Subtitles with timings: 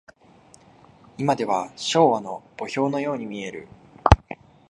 [1.19, 3.67] いまでは昭和の墓標のように見える。